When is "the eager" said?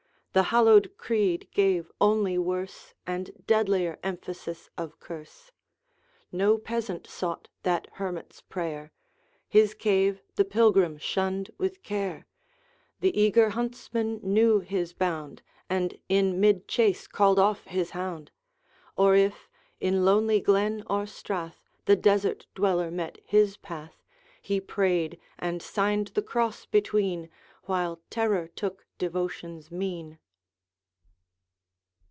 13.01-13.49